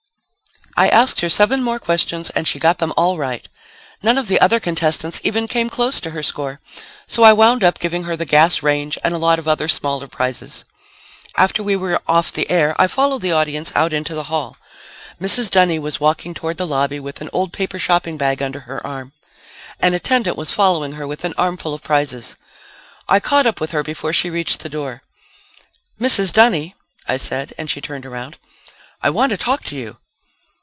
I 0.77 0.87
asked 0.87 1.19
her 1.19 1.29
seven 1.29 1.61
more 1.61 1.79
questions 1.79 2.29
and 2.31 2.47
she 2.47 2.57
got 2.57 2.79
them 2.79 2.93
all 2.95 3.17
right. 3.17 3.47
None 4.01 4.17
of 4.17 4.27
the 4.29 4.39
other 4.39 4.57
contestants 4.59 5.19
even 5.21 5.45
came 5.47 5.69
close 5.69 5.99
to 5.99 6.11
her 6.11 6.23
score, 6.23 6.59
so 7.07 7.23
I 7.23 7.33
wound 7.33 7.61
up 7.63 7.77
giving 7.77 8.03
her 8.03 8.15
the 8.15 8.25
gas 8.25 8.63
range 8.63 8.97
and 9.03 9.13
a 9.13 9.17
lot 9.19 9.37
of 9.37 9.49
other 9.49 9.67
smaller 9.67 10.07
prizes. 10.07 10.63
After 11.37 11.61
we 11.61 11.75
were 11.75 12.01
off 12.07 12.31
the 12.31 12.49
air 12.49 12.73
I 12.81 12.87
followed 12.87 13.21
the 13.21 13.33
audience 13.33 13.71
out 13.75 13.91
into 13.91 14.15
the 14.15 14.23
hall. 14.31 14.55
Mrs. 15.19 15.51
Dunny 15.51 15.77
was 15.77 15.99
walking 15.99 16.33
towards 16.33 16.57
the 16.57 16.65
lobby 16.65 17.01
with 17.01 17.19
an 17.21 17.29
old 17.33 17.51
paper 17.51 17.77
shopping 17.77 18.17
bag 18.17 18.41
under 18.41 18.61
her 18.61 18.87
arm. 18.87 19.11
An 19.81 19.93
attendant 19.93 20.37
was 20.37 20.53
following 20.55 20.93
her 20.93 21.05
with 21.05 21.25
an 21.25 21.33
armful 21.37 21.73
of 21.73 21.83
prizes. 21.83 22.37
I 23.09 23.19
caught 23.19 23.45
up 23.45 23.59
with 23.59 23.71
her 23.71 23.83
before 23.83 24.13
she 24.13 24.29
reached 24.31 24.61
the 24.61 24.69
door. 24.69 25.03
"Mrs. 25.99 26.31
Dunny," 26.31 26.73
I 27.09 27.17
said, 27.17 27.53
and 27.57 27.69
she 27.69 27.81
turned 27.81 28.05
around. 28.05 28.37
"I 29.03 29.09
want 29.11 29.31
to 29.31 29.37
talk 29.37 29.63
to 29.65 29.75
you." 29.75 29.97